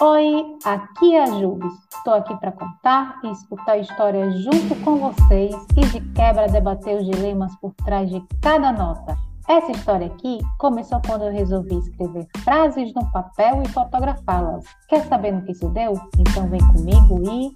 [0.00, 1.72] Oi, aqui é a Jubes.
[1.94, 7.06] Estou aqui para contar e escutar histórias junto com vocês e de quebra debater os
[7.06, 9.16] dilemas por trás de cada nota.
[9.48, 14.64] Essa história aqui começou quando eu resolvi escrever frases no papel e fotografá-las.
[14.88, 15.92] Quer saber no que isso deu?
[16.18, 17.52] Então vem comigo e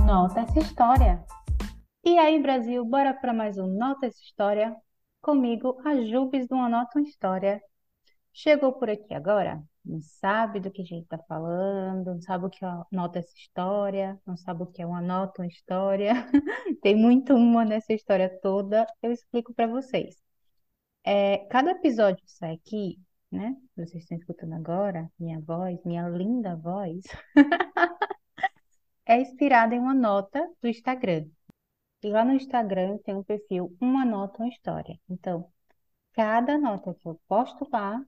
[0.00, 1.22] nota essa história.
[2.02, 4.74] E aí, Brasil, bora para mais um Nota essa história?
[5.20, 7.60] Comigo, a Jubes do Anota uma História.
[8.32, 9.62] Chegou por aqui agora?
[9.88, 12.60] Não sabe do que a gente está falando, não sabe o que
[12.92, 16.12] nota essa história, não sabe o que é uma nota, uma história.
[16.82, 20.16] Tem muito uma nessa história toda, eu explico para vocês.
[21.04, 23.00] É, cada episódio que sai aqui,
[23.32, 23.56] né?
[23.76, 27.02] Vocês estão escutando agora, minha voz, minha linda voz,
[29.06, 31.26] é inspirada em uma nota do Instagram.
[32.02, 34.98] E lá no Instagram tem um perfil Uma Nota, uma História.
[35.08, 35.50] Então,
[36.12, 38.04] cada nota que eu posto lá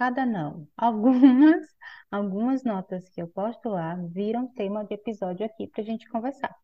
[0.00, 0.66] Cada não.
[0.78, 1.66] Algumas,
[2.10, 6.56] algumas notas que eu posto lá viram tema de episódio aqui para a gente conversar.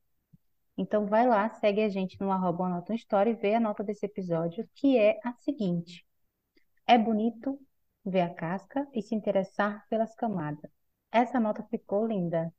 [0.78, 4.06] Então vai lá, segue a gente no arroba Anota História e vê a nota desse
[4.06, 6.06] episódio, que é a seguinte.
[6.86, 7.60] É bonito
[8.06, 10.70] ver a casca e se interessar pelas camadas.
[11.12, 12.50] Essa nota ficou linda.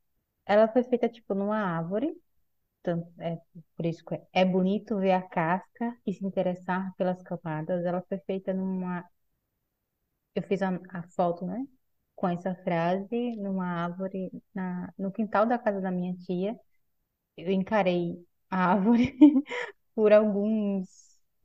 [0.46, 2.16] Ela foi feita tipo numa árvore,
[3.20, 3.38] é,
[3.76, 7.84] por isso é, é bonito ver a casca e se interessar pelas camadas.
[7.84, 9.04] Ela foi feita numa
[10.36, 11.66] eu fiz a, a foto, né?
[12.16, 16.60] Com essa frase numa árvore na, no quintal da casa da minha tia.
[17.38, 19.16] Eu encarei a árvore
[19.96, 20.88] por alguns,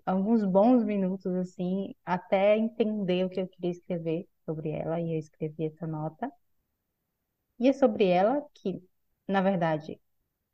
[0.06, 5.18] alguns bons minutos, assim, até entender o que eu queria escrever sobre ela, e eu
[5.18, 6.30] escrevi essa nota.
[7.58, 8.82] E é sobre ela que,
[9.28, 10.00] na verdade,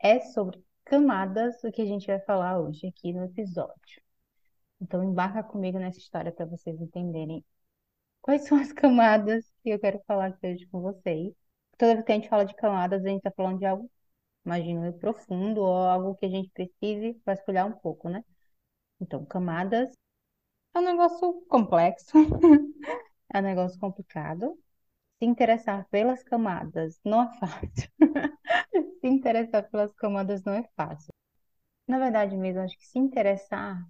[0.00, 4.02] é sobre camadas o que a gente vai falar hoje aqui no episódio.
[4.80, 7.44] Então, embarca comigo nessa história para vocês entenderem
[8.22, 11.34] Quais são as camadas que eu quero falar hoje com vocês?
[11.78, 13.90] Toda vez que a gente fala de camadas, a gente está falando de algo,
[14.46, 18.24] imagino, profundo ou algo que a gente precise vasculhar um pouco, né?
[19.00, 19.92] Então, camadas
[20.74, 22.12] é um negócio complexo,
[23.34, 24.58] é um negócio complicado.
[25.18, 27.90] Se interessar pelas camadas não é fácil.
[29.00, 31.12] Se interessar pelas camadas não é fácil.
[31.88, 33.86] Na verdade mesmo, acho que se interessar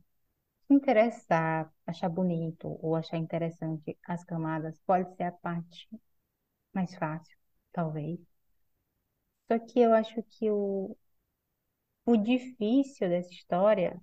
[0.71, 5.89] interessar, achar bonito ou achar interessante as camadas pode ser a parte
[6.75, 7.37] mais fácil,
[7.73, 8.21] talvez.
[9.49, 10.97] Só que eu acho que o,
[12.07, 14.01] o difícil dessa história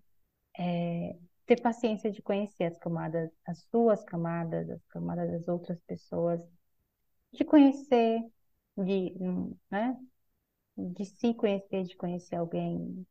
[0.60, 6.42] é ter paciência de conhecer as camadas, as suas camadas, as camadas das outras pessoas,
[7.34, 8.22] de conhecer,
[8.78, 9.14] de,
[9.72, 9.98] né,
[10.78, 13.06] de se conhecer, de conhecer alguém,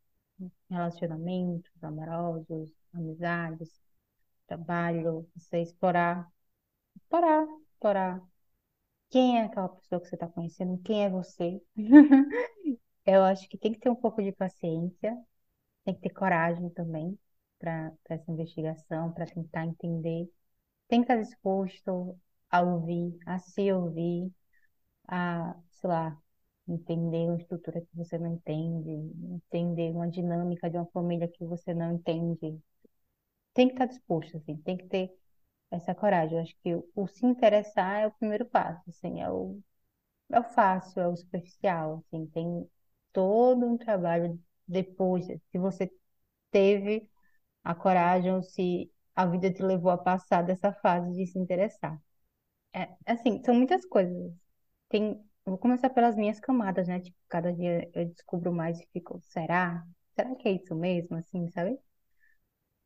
[0.71, 3.84] relacionamentos amorosos, amizades,
[4.57, 6.29] trabalho, você explorar,
[6.97, 8.23] explorar, explorar
[9.11, 11.61] quem é aquela pessoa que você está conhecendo, quem é você.
[13.07, 15.17] Eu acho que tem que ter um pouco de paciência,
[15.85, 17.19] tem que ter coragem também
[17.59, 20.31] para essa investigação, para tentar entender.
[20.89, 22.19] Tem que estar disposto
[22.51, 24.33] a ouvir, a se ouvir,
[25.09, 26.19] a, sei lá,
[26.69, 28.91] entender uma estrutura que você não entende,
[29.35, 32.61] entender uma dinâmica de uma família que você não entende,
[33.55, 35.11] tem que estar disposto, assim, tem que ter
[35.71, 36.37] essa coragem.
[36.39, 39.61] Eu acho que o, o se interessar é o primeiro passo, assim, é o,
[40.33, 42.69] é o fácil, é o superficial, assim, tem
[43.13, 45.91] todo um trabalho depois, se você
[46.53, 47.09] teve
[47.65, 52.01] a coragem ou se a vida te levou a passar dessa fase de se interessar.
[52.73, 54.33] É, assim, são muitas coisas.
[54.89, 57.01] Tem, vou começar pelas minhas camadas, né?
[57.01, 59.85] Tipo, cada dia eu descubro mais e fico, será?
[60.15, 61.79] Será que é isso mesmo, assim, sabe?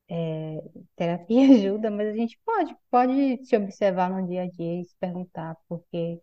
[0.09, 0.63] É,
[0.97, 4.97] terapia ajuda, mas a gente pode, pode se observar no dia a dia e se
[4.99, 6.21] perguntar por quê,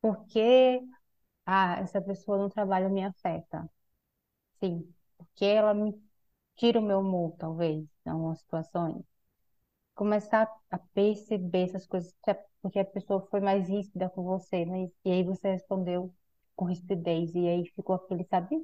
[0.00, 0.80] por que
[1.46, 3.68] ah, essa pessoa no trabalho me afeta?
[4.60, 5.94] Sim, porque ela me
[6.56, 9.04] tira o meu humor, talvez, em algumas situações.
[9.94, 12.14] Começar a perceber essas coisas,
[12.62, 14.88] porque a pessoa foi mais ríspida com você, né?
[15.04, 16.14] E aí você respondeu
[16.54, 18.56] com rispidez, e aí ficou aquele, sabe?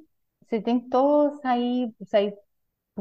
[0.43, 2.35] Você tentou sair, sair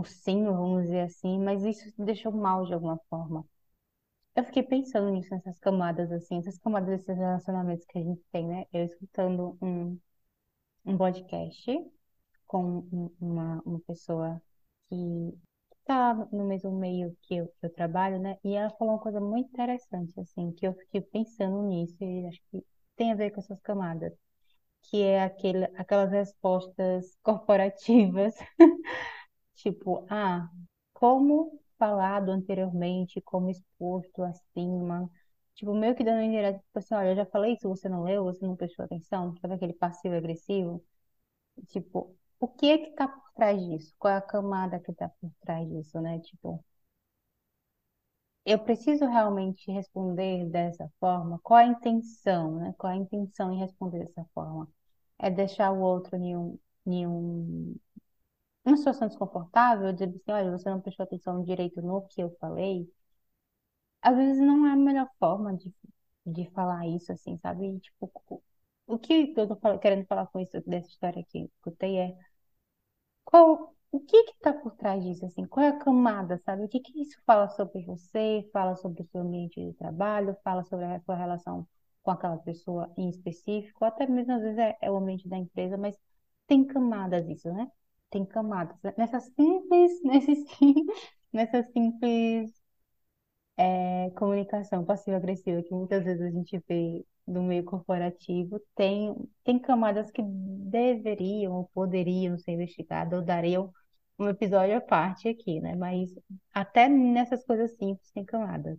[0.07, 3.45] cima, vamos dizer assim, mas isso te deixou mal de alguma forma.
[4.37, 8.47] Eu fiquei pensando nisso, nessas camadas, assim, essas camadas desses relacionamentos que a gente tem,
[8.49, 8.65] né?
[8.73, 9.99] Eu escutando um,
[10.87, 11.73] um podcast
[12.47, 12.81] com
[13.21, 14.41] uma, uma pessoa
[14.89, 15.35] que
[15.81, 18.39] está no mesmo meio que eu, que eu trabalho, né?
[18.45, 22.41] E ela falou uma coisa muito interessante, assim, que eu fiquei pensando nisso e acho
[22.51, 22.65] que
[22.97, 24.13] tem a ver com essas camadas,
[24.85, 28.35] que é aquele, aquelas respostas corporativas
[29.55, 30.49] Tipo, ah,
[30.93, 35.11] como falado anteriormente, como exposto acima,
[35.55, 38.25] Tipo, meio que dando indireta, tipo assim, olha, eu já falei isso, você não leu,
[38.25, 40.83] você não prestou atenção, sabe aquele passivo agressivo?
[41.69, 43.95] Tipo, o que é que tá por trás disso?
[43.99, 46.21] Qual é a camada que tá por trás disso, né?
[46.21, 46.65] Tipo,
[48.45, 51.39] eu preciso realmente responder dessa forma?
[51.43, 52.75] Qual a intenção, né?
[52.79, 54.69] Qual a intenção em responder dessa forma?
[55.19, 57.77] É deixar o outro em um, em um,
[58.65, 62.89] uma situação desconfortável, dizer assim, olha, você não prestou atenção direito no que eu falei?
[64.01, 65.73] Às vezes não é a melhor forma de,
[66.27, 67.67] de falar isso, assim, sabe?
[67.77, 68.13] E, tipo,
[68.87, 72.17] o que eu tô querendo falar com isso, dessa história que eu escutei é
[73.25, 75.45] qual, o que que tá por trás disso, assim?
[75.47, 76.65] Qual é a camada, sabe?
[76.65, 80.63] O que que isso fala sobre você, fala sobre o seu ambiente de trabalho, fala
[80.65, 81.67] sobre a sua relação
[82.03, 85.77] com aquela pessoa em específico, até mesmo às vezes é, é o ambiente da empresa,
[85.77, 85.97] mas
[86.47, 87.71] tem camadas isso, né?
[88.13, 88.77] Tem camadas.
[88.97, 90.45] Nessa simples, nesse,
[91.33, 92.53] nessa simples
[93.57, 99.15] é, comunicação passiva-agressiva que muitas vezes a gente vê no meio corporativo, tem,
[99.45, 103.73] tem camadas que deveriam ou poderiam ser investigadas, ou dariam
[104.19, 105.75] um episódio à parte aqui, né?
[105.77, 106.11] Mas
[106.53, 108.79] até nessas coisas simples tem camadas.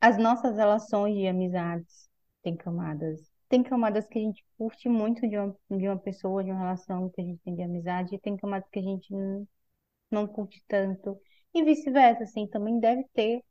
[0.00, 2.08] As nossas relações de amizades
[2.42, 3.33] têm camadas.
[3.54, 7.08] Tem camadas que a gente curte muito de uma, de uma pessoa, de uma relação
[7.10, 9.46] que a gente tem de amizade, e tem camadas que a gente não,
[10.10, 11.16] não curte tanto.
[11.54, 13.44] E vice-versa, assim, também deve ter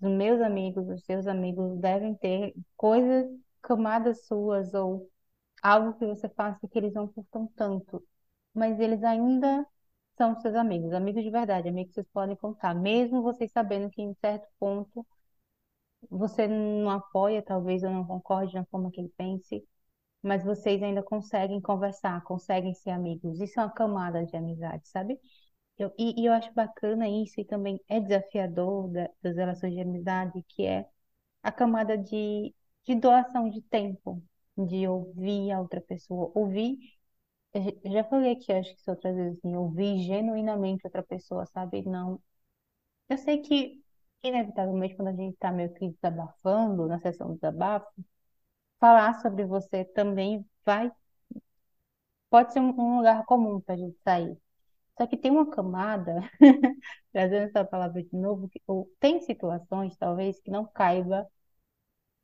[0.00, 3.26] os meus amigos, os seus amigos devem ter coisas,
[3.60, 5.10] camadas suas ou
[5.60, 8.00] algo que você faça que eles não curtam tanto,
[8.54, 9.66] mas eles ainda
[10.16, 14.00] são seus amigos, amigos de verdade, amigos que vocês podem contar, mesmo vocês sabendo que
[14.00, 15.04] em certo ponto
[16.10, 19.64] você não apoia, talvez, ou não concorde na forma que ele pense,
[20.22, 23.40] mas vocês ainda conseguem conversar, conseguem ser amigos.
[23.40, 25.18] Isso é uma camada de amizade, sabe?
[25.78, 29.80] Eu, e, e eu acho bacana isso e também é desafiador da- das relações de
[29.80, 30.86] amizade, que é
[31.42, 32.54] a camada de,
[32.86, 34.22] de doação de tempo,
[34.58, 36.32] de ouvir a outra pessoa.
[36.34, 36.78] Ouvir,
[37.54, 37.62] eu
[37.92, 41.82] já eu falei aqui, acho que outras vezes, assim, ouvir genuinamente outra pessoa, sabe?
[41.84, 42.20] Não.
[43.08, 43.82] Eu sei que,
[44.22, 47.86] inevitavelmente, quando a gente está meio que desabafando, na sessão de desabafo,
[48.80, 50.92] falar sobre você também vai,
[52.28, 54.36] pode ser um, um lugar comum para a gente sair.
[54.98, 56.20] Só que tem uma camada,
[57.12, 61.28] trazendo essa palavra de novo, que, ou tem situações, talvez, que não caiba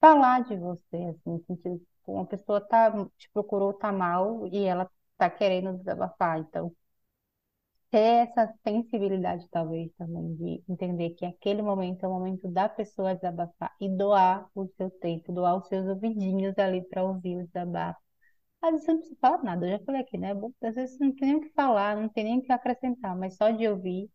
[0.00, 4.64] falar de você, assim, no sentido, tipo, uma pessoa tá, te procurou, tá mal e
[4.64, 6.38] ela tá querendo desabafar.
[6.40, 6.72] Então,
[7.96, 13.14] ter essa sensibilidade, talvez, também, de entender que aquele momento é o momento da pessoa
[13.14, 17.98] desabafar e doar o seu tempo, doar os seus ouvidinhos ali para ouvir o desabafo.
[18.62, 20.32] Às vezes você não precisa falar nada, eu já falei aqui, né?
[20.64, 23.36] Às vezes não tem nem o que falar, não tem nem o que acrescentar, mas
[23.36, 24.10] só de ouvir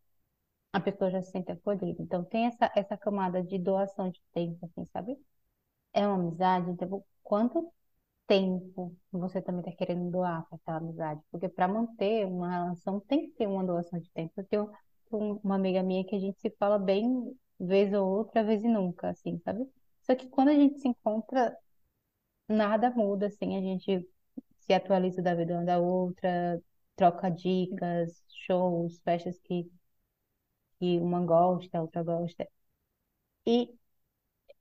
[0.73, 2.01] a pessoa já se sente acolhida.
[2.01, 5.17] Então, tem essa, essa camada de doação de tempo, assim, sabe?
[5.93, 7.71] É uma amizade, então, quanto
[8.31, 11.21] tempo você também está querendo doar para aquela amizade?
[11.31, 14.33] Porque para manter uma relação tem que ter uma doação de tempo.
[14.37, 14.71] Eu tenho
[15.11, 18.67] um- uma amiga minha que a gente se fala bem vez ou outra, vez e
[18.67, 19.67] nunca, assim, sabe?
[20.03, 21.55] Só que quando a gente se encontra,
[22.49, 24.07] nada muda, assim, a gente
[24.59, 26.61] se atualiza da vida uma da outra,
[26.95, 29.69] troca dicas, shows, festas que,
[30.79, 32.47] que uma gosta, a outra gosta.
[33.47, 33.69] E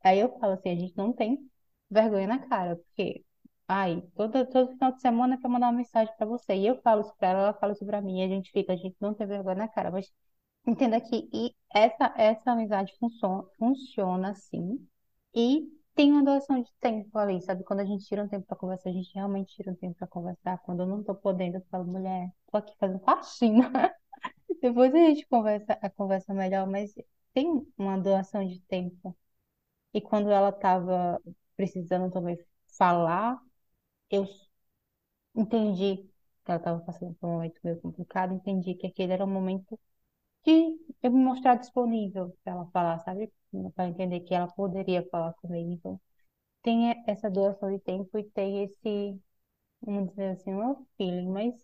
[0.05, 1.51] Aí eu falo assim, a gente não tem
[1.91, 3.25] vergonha na cara, porque,
[3.71, 6.55] ai, todo, todo final de semana quer mandar uma mensagem pra você.
[6.55, 8.77] E eu falo isso pra ela, ela fala isso pra mim, a gente fica, a
[8.77, 9.91] gente não tem vergonha na cara.
[9.91, 10.11] Mas
[10.67, 14.87] entenda que e essa, essa amizade funciona, funciona assim,
[15.35, 17.65] e tem uma doação de tempo ali, sabe?
[17.65, 20.07] Quando a gente tira um tempo pra conversar, a gente realmente tira um tempo pra
[20.09, 20.59] conversar.
[20.61, 23.71] Quando eu não tô podendo, eu falo, mulher, tô aqui fazendo faxina.
[24.63, 26.95] Depois a gente conversa, a conversa melhor, mas
[27.35, 29.17] tem uma doação de tempo.
[29.95, 31.21] E quando ela estava
[31.57, 32.39] precisando também
[32.79, 33.41] falar,
[34.11, 34.29] eu
[35.35, 35.97] entendi
[36.45, 39.79] que ela estava passando por um momento meio complicado, entendi que aquele era o momento
[40.45, 43.33] de eu me mostrar disponível para ela falar, sabe?
[43.77, 45.73] Para entender que ela poderia falar comigo.
[45.75, 46.01] Então,
[46.63, 49.21] tem essa doação de tempo e tem esse,
[49.83, 51.55] vamos dizer assim, não é o feeling, mas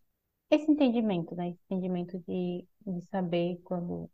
[0.51, 1.51] esse entendimento, né?
[1.51, 4.11] Esse entendimento de, de saber quando,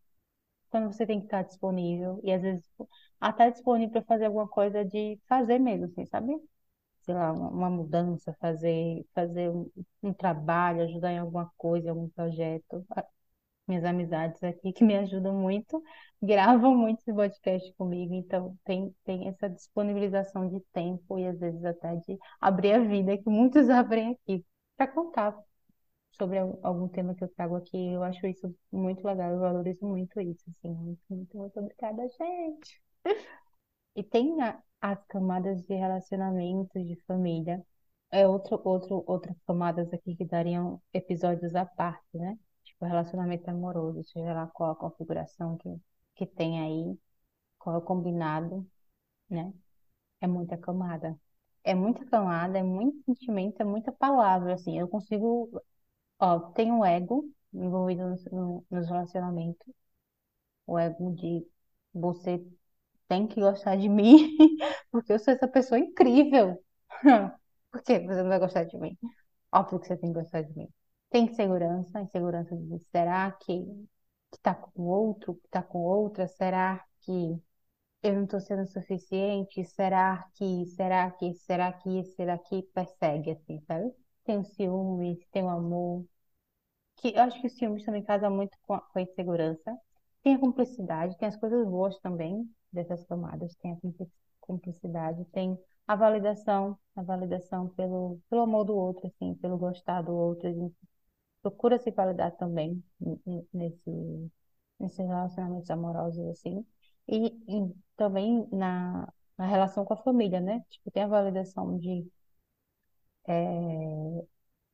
[0.71, 2.65] quando você tem que estar disponível e às vezes
[3.21, 6.35] até disponível para fazer alguma coisa de fazer mesmo, assim, sabe?
[7.05, 9.71] Sei lá, uma mudança, fazer, fazer um,
[10.03, 12.85] um trabalho, ajudar em alguma coisa, em algum projeto.
[13.69, 15.83] Minhas amizades aqui que me ajudam muito,
[16.23, 21.65] gravam muito esse podcast comigo, então tem, tem essa disponibilização de tempo e às vezes
[21.65, 24.45] até de abrir a vida, que muitos abrem aqui,
[24.77, 25.37] para contar
[26.13, 27.77] sobre al- algum tema que eu trago aqui.
[27.93, 32.83] Eu acho isso muito legal, eu valorizo muito isso, assim, muito, muito, muito obrigada, gente.
[33.97, 37.65] E tem a- as camadas de relacionamento, de família.
[38.11, 42.39] É outro, outro, outras camadas aqui que dariam episódios à parte, né?
[42.65, 45.71] Tipo, relacionamento amoroso, seja lá qual a configuração que,
[46.15, 46.99] que tem aí,
[47.59, 48.67] qual é o combinado,
[49.31, 49.53] né?
[50.21, 51.19] É muita camada.
[51.65, 54.79] É muita camada, é muito sentimento, é muita palavra, assim.
[54.79, 55.51] Eu consigo,
[56.21, 59.67] ó, tem o ego envolvido no, no, nos relacionamentos,
[60.67, 61.47] o ego de
[61.95, 62.45] você
[63.13, 64.37] tem que gostar de mim,
[64.91, 66.59] porque eu sou essa pessoa incrível.
[67.71, 68.97] Por que você não vai gostar de mim?
[69.53, 70.69] Óbvio que você tem que gostar de mim.
[71.11, 73.65] Tem insegurança, insegurança de será que
[74.33, 76.27] que tá com outro, que tá com outra?
[76.27, 77.13] Será que
[78.03, 79.65] eu não estou sendo suficiente?
[79.65, 83.93] Será que, será que, será que, será que persegue assim, sabe?
[84.25, 86.07] Tem o ciúmes, tem o amor,
[86.97, 89.77] que eu acho que o ciúmes também casa muito com a, com a insegurança.
[90.23, 95.59] Tem a cumplicidade, tem as coisas boas também dessas camadas, tem a cumplic- cumplicidade, tem
[95.87, 100.49] a validação, a validação pelo, pelo amor do outro, assim, pelo gostar do outro.
[100.49, 100.75] A gente
[101.43, 102.83] procura se validar também
[103.53, 104.31] nesse,
[104.81, 106.65] nesses relacionamentos amorosos, assim.
[107.09, 110.61] E, e também na, na relação com a família, né?
[110.71, 112.07] Tipo, tem a validação de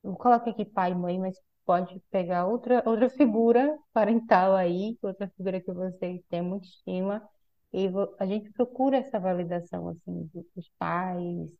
[0.04, 5.28] eu coloquei aqui pai e mãe, mas pode pegar outra, outra figura parental aí, outra
[5.36, 7.22] figura que você tem muita estima,
[7.72, 11.50] e a gente procura essa validação, assim, do- dos pais,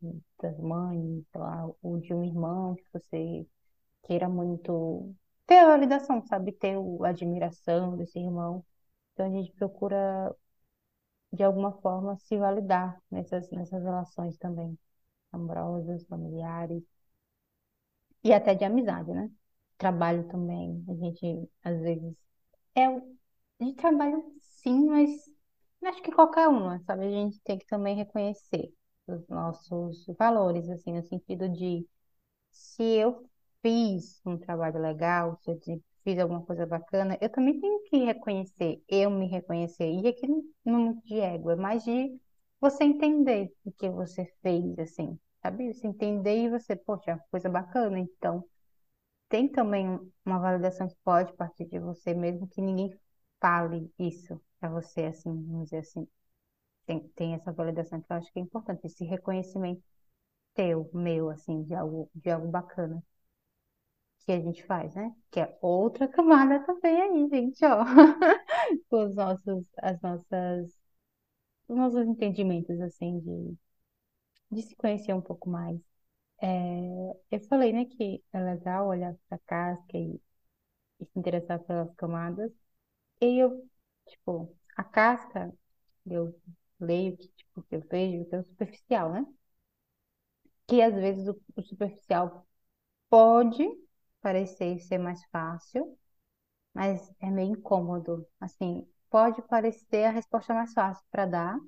[0.43, 3.47] das mães, sei lá, ou de um irmão que você
[4.05, 5.15] queira muito
[5.47, 6.53] ter a validação, sabe?
[6.53, 8.65] Ter a admiração desse irmão.
[9.15, 10.35] Então a gente procura,
[11.33, 14.79] de alguma forma, se validar nessas, nessas relações também,
[15.33, 16.85] amorosas, familiares.
[18.25, 19.31] E até de amizade, né?
[19.79, 20.85] Trabalho também.
[20.89, 22.15] A gente, às vezes,
[22.77, 22.89] é
[23.65, 25.11] de trabalho sim, mas
[25.85, 27.07] acho que qualquer uma, sabe?
[27.07, 28.73] A gente tem que também reconhecer
[29.07, 31.87] os nossos valores, assim, no sentido de
[32.53, 33.29] se eu
[33.63, 35.61] fiz um trabalho legal, se eu
[36.05, 39.91] fiz alguma coisa bacana, eu também tenho que reconhecer, eu me reconhecer.
[39.93, 42.21] E aqui não não é muito de ego, é mais de
[42.61, 45.73] você entender o que você fez, assim, sabe?
[45.75, 48.45] Você entender e você, poxa, coisa bacana, então
[49.29, 52.95] tem também um- uma validação que pode partir de você, mesmo que ninguém
[53.41, 56.07] fale isso para você, assim, vamos dizer assim.
[56.87, 59.83] Tem, tem essa validação que eu acho que é importante, esse reconhecimento
[60.55, 63.03] teu, meu, assim, de algo, de algo bacana
[64.25, 65.13] que a gente faz, né?
[65.31, 67.85] Que é outra camada também aí, gente, ó.
[68.91, 70.71] Com os nossos, as nossas,
[71.69, 73.57] os nossos entendimentos, assim, de,
[74.51, 75.81] de se conhecer um pouco mais.
[76.43, 76.49] É,
[77.31, 80.21] eu falei, né, que é legal olhar para casca e,
[81.01, 82.53] e se interessar pelas camadas.
[83.21, 83.69] E eu,
[84.09, 85.53] tipo, a casca,
[86.07, 86.35] eu
[86.81, 89.27] leio que, tipo, que eu vejo que é o superficial, né?
[90.69, 92.47] Que às vezes o, o superficial
[93.11, 93.65] pode
[94.23, 95.99] parecer ser mais fácil,
[96.75, 98.27] mas é meio incômodo.
[98.41, 101.59] Assim, pode parecer a resposta mais fácil para dar,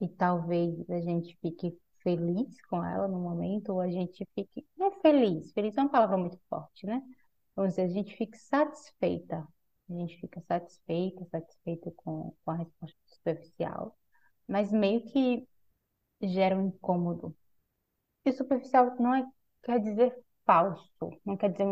[0.00, 4.90] e talvez a gente fique feliz com ela no momento, ou a gente fique, não
[5.00, 7.02] feliz, feliz é uma palavra muito forte, né?
[7.54, 9.46] Vamos dizer, a gente fique satisfeita.
[9.90, 13.96] A gente fica satisfeita, satisfeito com, com a resposta superficial,
[14.48, 15.48] mas meio que
[16.22, 17.36] gera um incômodo.
[18.24, 19.26] E superficial não é,
[19.62, 20.16] quer dizer
[20.46, 20.90] falso,
[21.24, 21.66] não quer dizer,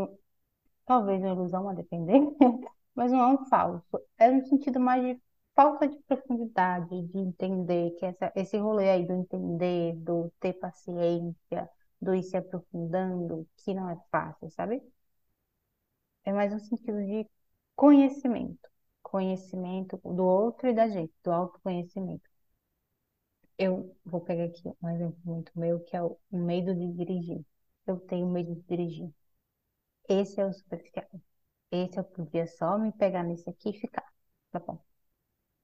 [0.87, 2.21] talvez uma ilusão, a depender,
[2.95, 3.85] mas não é um falso.
[4.19, 5.23] É no sentido mais de
[5.55, 11.69] falta de profundidade, de entender, que essa, esse rolê aí do entender, do ter paciência,
[12.01, 14.83] do ir se aprofundando, que não é fácil, sabe?
[16.25, 17.27] É mais um sentido de
[17.79, 18.69] conhecimento.
[19.03, 22.29] Conhecimento do outro e da gente, do autoconhecimento.
[23.59, 27.45] Eu vou pegar aqui um exemplo muito meu, que é o medo de dirigir.
[27.87, 29.11] Eu tenho medo de dirigir.
[30.09, 31.07] Esse é o superficial.
[31.73, 34.05] Esse eu podia só me pegar nesse aqui e ficar.
[34.53, 34.81] Tá bom.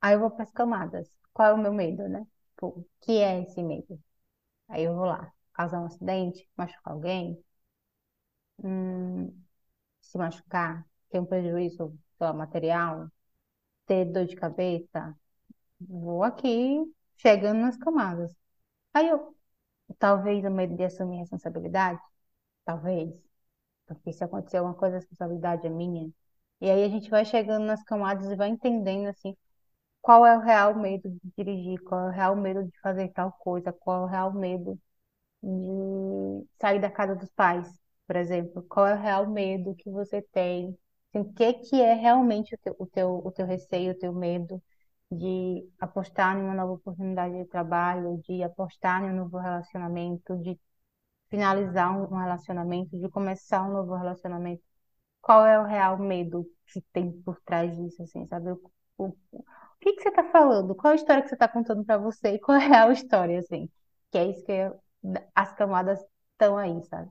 [0.03, 1.11] Aí eu vou para as camadas.
[1.35, 2.27] Qual é o meu medo, né?
[2.51, 4.01] Tipo, que é esse medo?
[4.69, 5.33] Aí eu vou lá.
[5.55, 7.43] Causar um acidente, machucar alguém,
[8.63, 9.33] hum,
[10.03, 13.09] se machucar, ter um prejuízo, lá, material,
[13.87, 15.17] ter dor de cabeça.
[15.81, 16.79] Vou aqui,
[17.19, 18.35] chegando nas camadas.
[18.95, 19.37] Aí eu,
[19.99, 22.01] talvez o medo de assumir responsabilidade,
[22.65, 23.11] talvez,
[23.87, 26.11] porque se acontecer alguma coisa, a responsabilidade é minha.
[26.61, 29.37] E aí a gente vai chegando nas camadas e vai entendendo, assim,
[30.03, 33.33] qual é o real medo de dirigir, qual é o real medo de fazer tal
[33.35, 34.79] coisa, qual é o real medo
[35.43, 37.69] de sair da casa dos pais,
[38.07, 38.63] por exemplo.
[38.69, 40.77] Qual é o real medo que você tem?
[41.15, 44.13] Assim, o que que é realmente o teu, o teu, o teu receio, o teu
[44.13, 44.63] medo?
[45.11, 50.59] de apostar em uma nova oportunidade de trabalho, de apostar em um novo relacionamento, de
[51.31, 54.63] finalizar um relacionamento, de começar um novo relacionamento.
[55.23, 58.53] Qual é o real medo que tem por trás disso, assim, sabe?
[58.53, 58.61] O,
[58.99, 59.45] o, o
[59.81, 60.75] que que você está falando?
[60.75, 62.35] Qual a história que você está contando para você?
[62.35, 63.71] E qual é a real história, assim?
[64.11, 64.53] Que é isso que
[65.35, 66.01] as camadas
[66.33, 67.11] estão aí, sabe?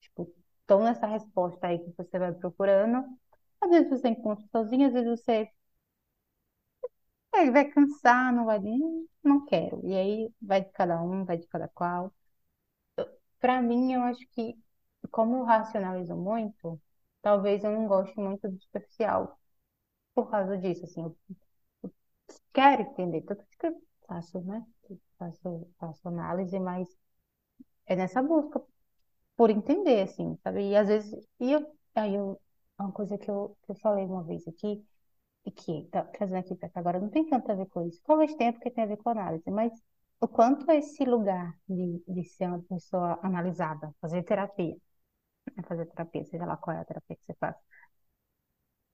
[0.00, 3.04] Tipo, estão nessa resposta aí que você vai procurando.
[3.64, 5.50] Às vezes você encontra sozinho, às vezes você
[7.34, 9.80] Ele vai cansar, não vai, "Hum, não quero.
[9.86, 12.12] E aí vai de cada um, vai de cada qual.
[13.40, 14.56] Para mim, eu acho que,
[15.10, 16.80] como eu racionalizo muito,
[17.22, 19.38] talvez eu não goste muito do superficial
[20.14, 21.16] por causa disso, assim, eu
[22.52, 24.64] quero entender, tanto que eu faço, né?
[25.18, 26.88] Faço, faço análise, mas
[27.86, 28.62] é nessa busca
[29.36, 30.70] por entender, assim, sabe?
[30.70, 32.40] E às vezes, e eu, aí eu,
[32.78, 34.84] uma coisa que eu, que eu falei uma vez aqui,
[35.46, 38.00] e que tá trazendo aqui para cá agora não tem tanto a ver com isso.
[38.04, 39.72] Talvez tenha porque tem a ver com análise, mas
[40.20, 44.76] o quanto esse lugar de, de ser uma pessoa analisada, fazer terapia,
[45.56, 47.56] né, fazer terapia, seja lá qual é a terapia que você faz,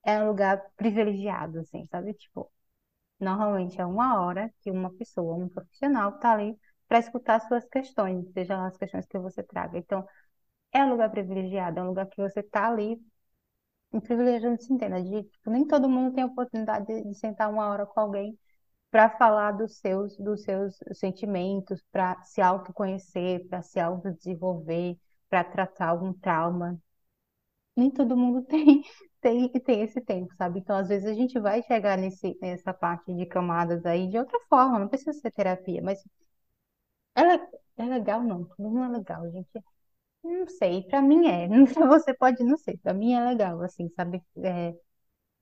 [0.05, 2.15] é um lugar privilegiado, assim, sabe?
[2.15, 2.51] Tipo,
[3.21, 6.59] normalmente é uma hora que uma pessoa, um profissional, tá ali
[6.89, 9.79] para escutar suas questões, seja lá as questões que você traga.
[9.79, 10.07] Então,
[10.73, 13.01] é um lugar privilegiado, é um lugar que você tá ali
[13.93, 17.15] um privilégio de se entenda, de, tipo, nem todo mundo tem a oportunidade de, de
[17.15, 18.39] sentar uma hora com alguém
[18.91, 24.97] para falar dos seus, dos seus sentimentos, para se autoconhecer, para se autodesenvolver,
[25.31, 26.81] para tratar algum trauma.
[27.77, 28.83] Nem todo mundo tem,
[29.21, 30.61] tem, tem esse tempo, sabe?
[30.61, 34.39] Então, às vezes, a gente vai chegar nesse, nessa parte de camadas aí de outra
[34.49, 36.01] forma, não precisa ser terapia, mas
[37.15, 39.51] é, le- é legal, não, não é legal, gente.
[40.23, 41.49] Não sei, para mim é.
[41.89, 44.23] Você pode não ser, para mim é legal, assim, sabe?
[44.39, 44.75] É,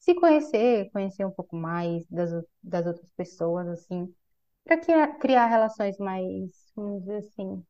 [0.00, 2.30] se conhecer, conhecer um pouco mais das,
[2.62, 4.14] das outras pessoas, assim,
[4.64, 4.78] para
[5.18, 7.64] criar, relações mais, vamos dizer assim,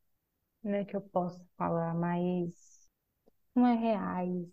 [0.64, 2.54] né, que eu posso falar, mais,
[3.54, 4.48] não é reais,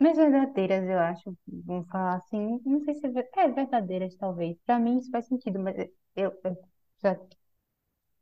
[0.00, 4.58] mais verdadeiras, eu acho, vamos falar assim, não sei se é, é verdadeiras, talvez.
[4.66, 5.76] Para mim isso faz sentido, mas
[6.16, 6.58] eu, eu
[7.02, 7.16] já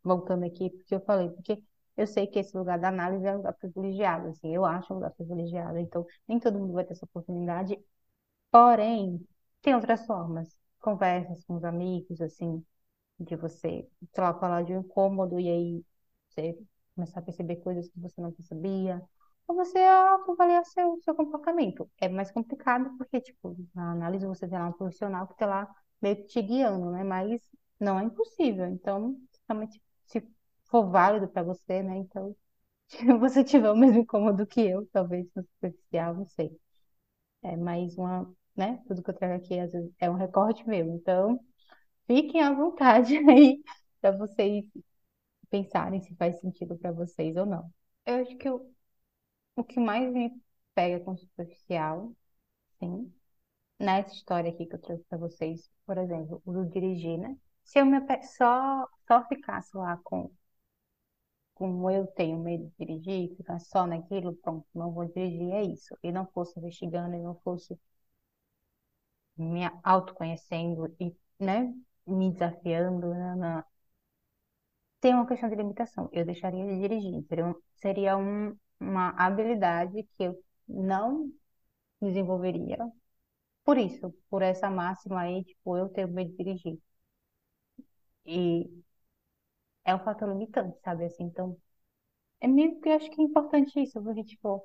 [0.02, 1.62] voltando aqui, porque eu falei, porque
[1.98, 4.96] eu sei que esse lugar da análise é um lugar privilegiado, assim, eu acho um
[4.98, 7.78] lugar privilegiado, então nem todo mundo vai ter essa oportunidade,
[8.50, 9.26] Porém,
[9.62, 10.48] tem outras formas.
[10.80, 12.64] Conversas com os amigos, assim,
[13.20, 15.84] de você, sei lá, falar de um incômodo e aí
[16.28, 16.58] você
[16.94, 19.02] começar a perceber coisas que você não percebia.
[19.46, 21.90] Ou você autoavaliar seu, seu comportamento.
[22.00, 25.74] É mais complicado porque, tipo, na análise você tem lá um profissional que está lá
[26.02, 27.02] meio que te guiando, né?
[27.04, 27.40] Mas
[27.80, 28.66] não é impossível.
[28.66, 29.16] Então,
[29.48, 30.20] realmente, se
[30.68, 31.96] for válido para você, né?
[31.98, 32.36] Então,
[32.88, 36.58] se você tiver o mesmo incômodo que eu, talvez no superficial, não sei.
[37.42, 38.82] É mais uma, né?
[38.86, 40.86] Tudo que eu trago aqui às vezes, é um recorte meu.
[40.94, 41.40] Então,
[42.06, 43.62] fiquem à vontade aí
[44.00, 44.64] para vocês
[45.50, 47.72] pensarem se faz sentido para vocês ou não.
[48.06, 48.70] Eu acho que o,
[49.56, 50.30] o que mais me
[50.74, 52.12] pega com superficial,
[52.80, 53.12] sim,
[53.80, 57.36] nessa história aqui que eu trouxe para vocês, por exemplo, o do dirigir, né?
[57.64, 60.30] Se eu me só, só ficasse lá com
[61.58, 65.96] como eu tenho medo de dirigir, ficar só naquilo, pronto, não vou dirigir, é isso.
[66.02, 67.78] E não fosse investigando, e não fosse
[69.38, 71.72] me autoconhecendo e, né,
[72.06, 73.64] me desafiando, né,
[75.00, 76.08] tem uma questão de limitação.
[76.12, 77.24] Eu deixaria de dirigir.
[77.28, 81.30] Seria, seria um, uma habilidade que eu não
[82.02, 82.78] desenvolveria.
[83.64, 86.78] Por isso, por essa máxima aí, tipo, eu tenho medo de dirigir.
[88.24, 88.70] E
[89.90, 91.04] é um fator limitante, sabe?
[91.06, 91.56] Assim, então,
[92.40, 94.64] é meio que eu acho que é importante isso, porque, tipo,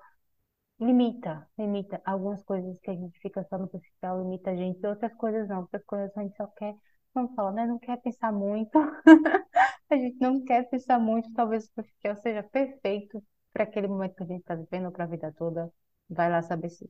[0.80, 5.14] limita, limita algumas coisas que a gente fica só no superficial, limita a gente, outras
[5.16, 6.76] coisas não, outras coisas a gente só quer,
[7.14, 7.66] vamos falar, né?
[7.68, 8.80] Não quer pensar muito.
[9.90, 14.24] A gente não quer pensar muito, talvez o superficial seja perfeito para aquele momento que
[14.24, 15.72] a gente está vivendo, para a vida toda.
[16.10, 16.90] Vai lá saber se,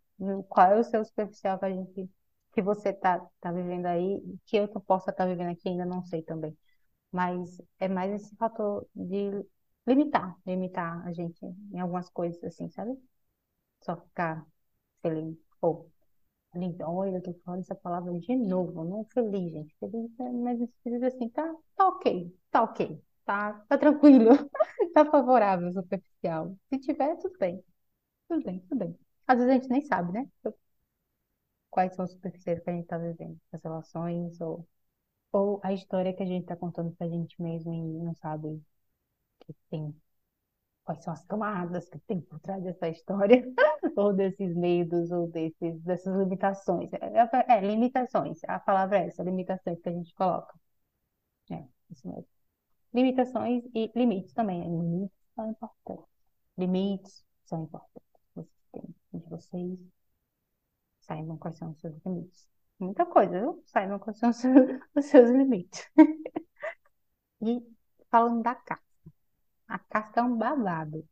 [0.50, 2.10] qual é o seu superficial que a gente,
[2.54, 6.22] que você tá, tá vivendo aí, que eu possa estar vivendo aqui, ainda não sei
[6.24, 6.58] também.
[7.13, 9.45] Mas é mais esse fator de
[9.88, 12.97] limitar, limitar a gente em algumas coisas assim, sabe?
[13.84, 14.45] Só ficar
[15.02, 15.38] feliz.
[15.62, 15.91] Ou,
[16.54, 19.76] feliz, olha, eu tô falando essa palavra de novo, não feliz, gente.
[19.80, 24.32] Feliz é mais espírito assim, tá, tá ok, tá ok, tá, tá tranquilo,
[24.93, 26.58] tá favorável, superficial.
[26.69, 27.63] Se tiver, tudo bem,
[28.30, 28.99] tudo bem, tudo bem.
[29.28, 30.28] Às vezes a gente nem sabe, né?
[31.69, 34.65] Quais são os superficiais que a gente tá vivendo, as relações, ou,
[35.34, 38.62] ou a história que a gente tá contando pra gente mesmo e não sabe
[39.41, 39.96] que tem.
[40.84, 43.43] quais são as camadas que tem por trás dessa história,
[43.98, 46.91] ou desses medos, ou desses, dessas limitações.
[46.93, 50.56] É, é, é, limitações, a palavra é essa, limitações que a gente coloca.
[51.52, 52.28] É, isso mesmo.
[52.93, 54.60] Limitações e limites também.
[54.62, 54.67] Né?
[54.67, 56.06] Limites são importantes.
[56.58, 58.04] Limites são importantes.
[58.36, 59.80] Vocês têm de vocês
[61.02, 62.48] saibam quais são os seus limites.
[62.80, 63.64] Muita coisa, viu?
[63.66, 64.54] Saibam quais são os seus,
[64.96, 65.90] os seus limites.
[67.42, 67.62] e
[68.10, 68.84] falando da casca.
[69.68, 71.08] A casca é um babado,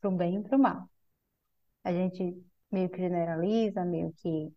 [0.00, 0.90] pro bem e pro mal.
[1.84, 4.52] A gente meio que generaliza, meio que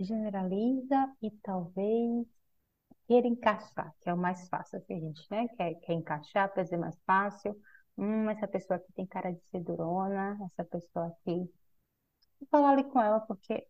[0.00, 2.26] generaliza e talvez
[3.06, 6.64] queira encaixar, que é o mais fácil, assim, a gente, né, quer, quer encaixar para
[6.66, 7.56] ser mais fácil.
[7.98, 11.50] Hum, essa pessoa aqui tem cara de ser durona, essa pessoa aqui.
[12.40, 13.66] Vou falar ali com ela porque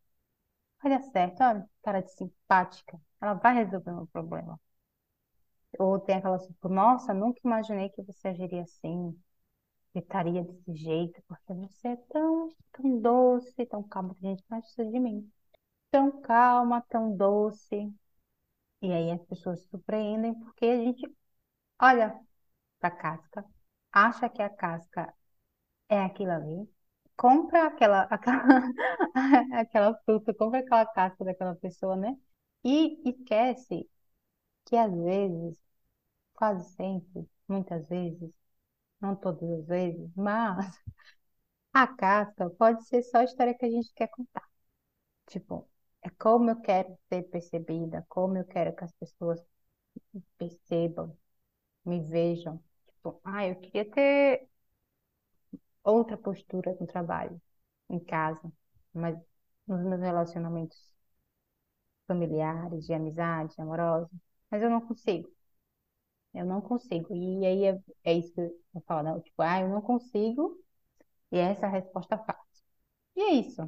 [0.83, 4.61] vai dar certo, olha, cara de simpática, ela vai resolver o meu problema.
[5.79, 9.19] Ou tem aquela tipo, nossa, nunca imaginei que você agiria assim,
[9.95, 14.65] estaria desse jeito, porque você é tão, tão doce, tão calma, que a gente mais
[14.65, 15.31] precisa de mim.
[15.91, 17.93] Tão calma, tão doce.
[18.83, 21.03] E aí as pessoas se surpreendem porque a gente
[21.83, 22.19] olha
[22.81, 23.45] para a casca,
[23.93, 25.15] acha que a casca
[25.89, 26.69] é aquilo ali,
[27.21, 28.45] compra aquela, aquela,
[29.61, 32.17] aquela fruta, compra aquela casca daquela pessoa, né?
[32.65, 33.89] E esquece
[34.67, 35.59] que às vezes,
[36.35, 38.31] quase sempre, muitas vezes,
[39.01, 40.79] não todas as vezes, mas
[41.75, 44.45] a casca pode ser só a história que a gente quer contar.
[45.29, 45.69] Tipo,
[46.03, 49.41] é como eu quero ser percebida, como eu quero que as pessoas
[50.39, 51.17] percebam,
[51.87, 52.63] me vejam.
[52.89, 54.50] Tipo, ah, eu queria ter
[55.85, 57.41] outra postura no trabalho,
[57.91, 58.53] em casa,
[58.95, 59.17] mas
[59.67, 60.79] nos meus relacionamentos
[62.07, 64.11] familiares, de amizade, amorosos,
[64.51, 65.31] mas eu não consigo.
[66.35, 67.15] Eu não consigo.
[67.15, 68.41] E aí é, é isso que
[68.75, 69.21] eu falo, né?
[69.21, 70.57] Tipo, ah, eu não consigo,
[71.33, 72.65] e essa é a resposta fácil.
[73.17, 73.63] E é isso.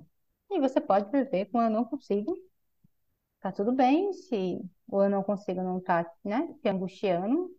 [0.51, 2.37] E você pode viver com eu não consigo.
[3.41, 7.51] Tá tudo bem se o eu não consigo não tá, né, te angustiando.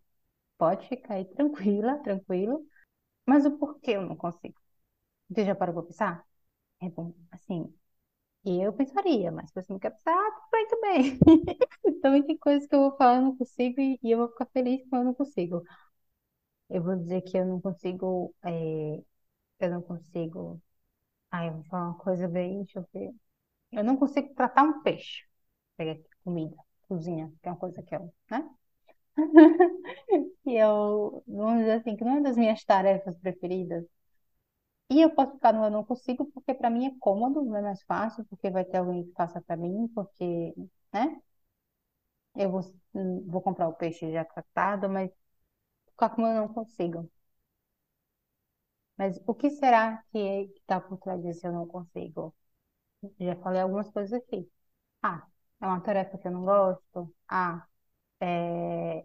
[0.58, 2.66] Pode ficar aí tranquila, tranquilo.
[3.26, 4.54] Mas o porquê eu não consigo?
[5.30, 6.24] Você já parou para pensar?
[6.82, 7.72] É bom, assim,
[8.44, 11.20] eu pensaria, mas se você não quer pensar, ah, tudo bem também.
[12.02, 14.82] Também tem coisas que eu vou falar eu não consigo e, eu vou ficar feliz
[14.90, 15.62] quando eu não consigo.
[16.70, 19.02] Eu vou dizer que eu não consigo, é,
[19.60, 20.60] eu não consigo
[21.30, 23.12] Ai, eu vou falar uma coisa bem, deixa eu ver.
[23.72, 25.24] Eu não consigo tratar um peixe.
[25.76, 26.56] Pegar comida,
[26.88, 28.48] cozinha, que é uma coisa que eu, né?
[30.46, 33.84] E eu, vamos dizer assim, que não é das minhas tarefas preferidas.
[34.90, 37.82] E eu posso ficar no eu não consigo, porque para mim é cômodo, é mais
[37.82, 40.54] fácil, porque vai ter alguém que faça para mim, porque,
[40.92, 41.20] né?
[42.36, 42.62] Eu vou,
[43.26, 45.10] vou comprar o peixe já tratado, mas
[45.90, 47.10] ficar como eu não consigo.
[48.98, 50.18] Mas o que será que
[50.58, 52.34] está por trás disso eu não consigo?
[53.20, 54.50] Já falei algumas coisas aqui.
[55.02, 55.26] Ah,
[55.62, 57.14] é uma tarefa que eu não gosto.
[57.28, 57.66] Ah,
[58.20, 59.04] é...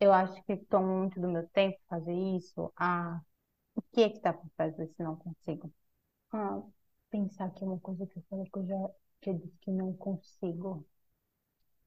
[0.00, 2.72] eu acho que toma muito do meu tempo fazer isso.
[2.76, 3.20] Ah,
[3.76, 5.72] o que é que está por trás disso eu não consigo?
[6.32, 6.62] Ah,
[7.10, 8.90] pensar aqui uma coisa que eu falei que eu já,
[9.26, 10.86] já disse que não consigo.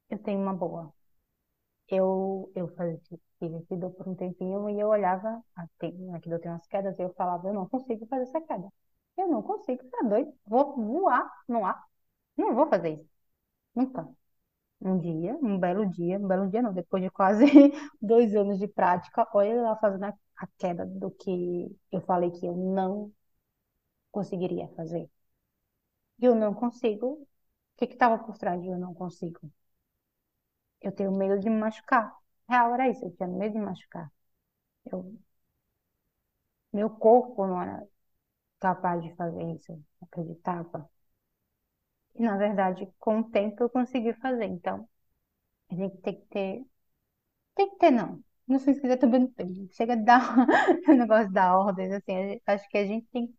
[0.09, 0.91] Eu tenho uma boa
[1.89, 2.99] eu, eu fazia,
[3.77, 7.53] dor por um tempinho e eu olhava, aqui eu umas quedas, e eu falava, eu
[7.53, 8.69] não consigo fazer essa queda.
[9.17, 10.33] Eu não consigo, tá doido?
[10.47, 11.81] Vou voar no ar.
[12.37, 13.09] Não vou fazer isso.
[13.75, 14.09] Nunca.
[14.81, 17.45] Um dia, um belo dia, um belo dia não, depois de quase
[18.01, 22.45] dois anos de prática, olha lá fazendo a, a queda do que eu falei que
[22.45, 23.11] eu não
[24.11, 25.07] conseguiria fazer.
[26.21, 27.07] E eu não consigo.
[27.21, 27.27] O
[27.77, 29.49] que que estava por trás de eu não consigo?
[30.81, 32.15] Eu tenho medo de me machucar.
[32.49, 34.09] Real era isso, eu tinha medo de me machucar.
[34.91, 35.17] Eu,
[36.71, 37.87] meu corpo não era
[38.59, 40.89] capaz de fazer isso, eu acreditava.
[42.19, 44.45] Na verdade, com o tempo eu consegui fazer.
[44.45, 44.87] Então,
[45.71, 46.65] a gente tem que ter.
[47.55, 48.23] Tem que ter, não.
[48.47, 49.69] Não se quiser também não tem.
[49.73, 50.35] Chega a dar
[50.89, 52.41] o negócio da ordem, assim.
[52.47, 53.35] Acho que a gente tem.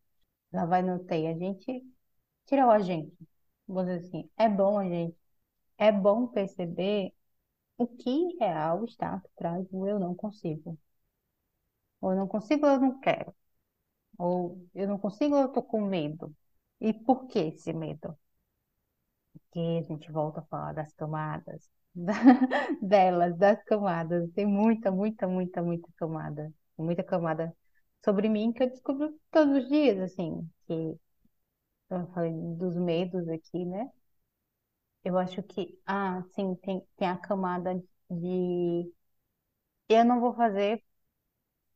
[0.52, 1.28] Lá vai no tem.
[1.30, 1.84] A gente
[2.46, 3.16] tira o agente.
[3.68, 4.30] Vamos dizer assim.
[4.38, 5.16] É bom a gente.
[5.78, 7.12] É bom perceber
[7.78, 10.78] o que real está por trás do eu não consigo.
[12.00, 13.34] Ou eu não consigo ou eu não quero.
[14.18, 16.34] Ou eu não consigo ou eu tô com medo.
[16.80, 18.16] E por que esse medo?
[19.56, 21.70] Porque a gente volta a falar das camadas,
[22.82, 24.30] delas, das camadas.
[24.34, 26.52] Tem muita, muita, muita, muita camada.
[26.78, 27.56] Muita camada
[28.04, 30.74] sobre mim que eu descubro todos os dias, assim, que
[31.90, 33.90] eu falei dos medos aqui, né?
[35.04, 37.74] Eu acho que, ah, sim, tem, tem a camada
[38.10, 38.92] de
[39.88, 40.82] eu não vou fazer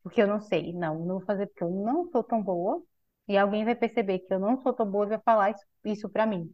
[0.03, 0.73] porque eu não sei.
[0.75, 2.83] Não, não vou fazer porque eu não sou tão boa.
[3.29, 6.11] E alguém vai perceber que eu não sou tão boa e vai falar isso, isso
[6.11, 6.53] para mim.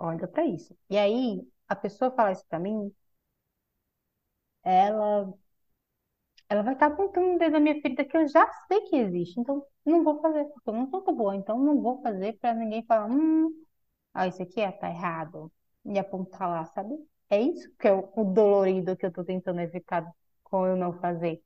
[0.00, 0.76] Olha para isso.
[0.90, 2.92] E aí, a pessoa falar isso para mim,
[4.64, 5.34] ela
[6.48, 9.38] ela vai estar apontando um dedo na minha ferida que eu já sei que existe.
[9.40, 11.34] Então, não vou fazer, porque eu não sou tão boa.
[11.36, 13.50] Então, não vou fazer para ninguém falar, hum,
[14.14, 15.52] ah, isso aqui é, tá errado.
[15.84, 16.94] E apontar lá, sabe?
[17.30, 20.04] É isso que é o, o dolorido que eu tô tentando evitar
[20.44, 21.42] com eu não fazer.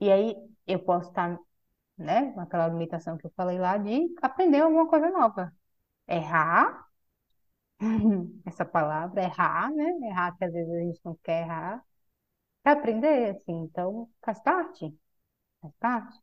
[0.00, 0.34] E aí,
[0.66, 1.38] eu posso estar,
[1.98, 5.52] né, naquela limitação que eu falei lá de aprender alguma coisa nova.
[6.08, 6.85] Errar,
[8.46, 9.84] essa palavra, errar, né?
[10.08, 11.84] Errar que às vezes a gente não quer errar
[12.62, 14.94] para aprender, assim, então faz parte,
[15.62, 16.20] faz parte.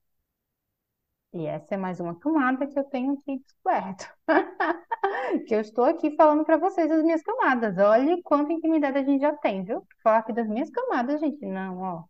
[1.34, 4.08] E essa é mais uma camada que eu tenho aqui descoberto.
[5.48, 7.78] que eu estou aqui falando para vocês as minhas camadas.
[7.78, 9.86] Olha quanta intimidade a gente já tem, viu?
[10.04, 11.46] Falar aqui das minhas camadas, gente.
[11.46, 12.04] Não, ó.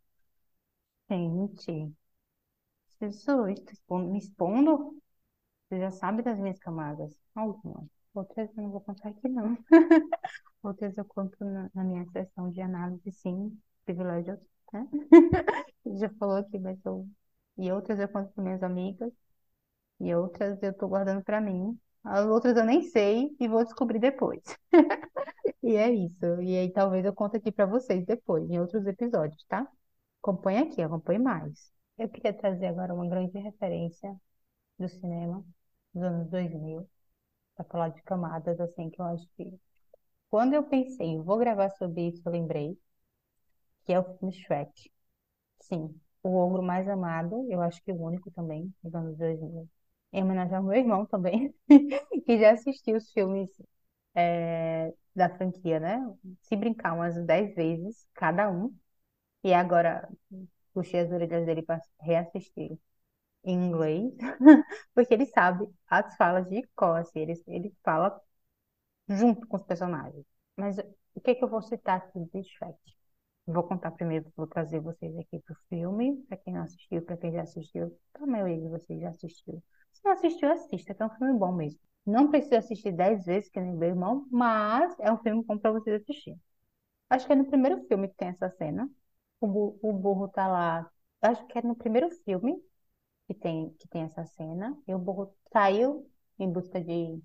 [1.09, 1.93] Gente,
[2.99, 3.59] Jesus,
[3.91, 4.97] me expondo?
[5.69, 7.13] Você já sabe das minhas camadas?
[7.35, 7.89] Algumas.
[8.13, 9.57] Outras eu não vou contar aqui, não.
[10.63, 14.39] Outras eu conto na, minha sessão de análise, sim privilégios,
[14.73, 14.87] né?
[15.99, 17.07] Já falou aqui, mas eu...
[17.57, 19.13] E outras eu conto para minhas amigas,
[19.99, 21.79] e outras eu tô guardando para mim.
[22.03, 24.41] As outras eu nem sei e vou descobrir depois.
[25.63, 26.25] E é isso.
[26.41, 29.67] E aí talvez eu conte aqui para vocês depois, em outros episódios, tá?
[30.21, 31.71] Acompanhe aqui, acompanhe mais.
[31.97, 34.15] Eu queria trazer agora uma grande referência
[34.79, 35.43] do cinema
[35.93, 36.89] dos anos 2000,
[37.55, 39.51] para falar de camadas, assim, que eu acho que...
[40.29, 42.77] Quando eu pensei, vou gravar sobre isso, eu lembrei
[43.85, 44.91] que é o filme Shrek.
[45.61, 49.69] Sim, o ogro mais amado, eu acho que o único também, dos anos 2000.
[50.13, 51.53] Em homenagem ao meu irmão também,
[52.25, 53.49] que já assistiu os filmes
[54.15, 55.99] é, da franquia, né?
[56.43, 58.75] Se brincar umas 10 vezes cada um.
[59.43, 60.09] E agora
[60.73, 62.77] puxei as orelhas dele para reassistir
[63.43, 64.13] em inglês,
[64.93, 68.19] porque ele sabe as falas de cor, assim, ele, ele fala
[69.09, 70.25] junto com os personagens.
[70.55, 70.77] Mas
[71.15, 72.77] o que, é que eu vou citar aqui de Shrek?
[73.45, 77.17] Vou contar primeiro, vou trazer vocês aqui para o filme, para quem não assistiu, para
[77.17, 79.61] quem já assistiu, a maioria de vocês já assistiu.
[79.91, 81.79] Se não assistiu, assista, que é um filme bom mesmo.
[82.05, 85.71] Não precisa assistir dez vezes, que nem meu irmão, mas é um filme bom para
[85.71, 86.39] vocês assistirem.
[87.09, 88.89] Acho que é no primeiro filme que tem essa cena.
[89.39, 90.89] O, o burro tá lá.
[91.21, 92.55] Acho que é no primeiro filme
[93.27, 94.77] que tem, que tem essa cena.
[94.87, 96.09] E o burro saiu
[96.39, 97.21] em busca de,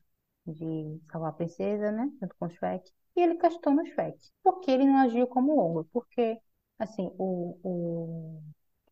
[0.47, 2.11] de salvar a princesa, né?
[2.21, 4.17] Junto com o Shrek e ele castou no Shrek.
[4.43, 5.85] Porque ele não agiu como ogro?
[5.93, 6.41] Porque,
[6.79, 8.43] assim, o, o,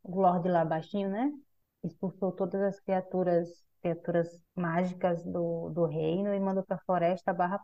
[0.02, 1.32] o Lorde lá baixinho, né?
[1.84, 7.60] Expulsou todas as criaturas criaturas mágicas do, do reino e mandou para a floresta barra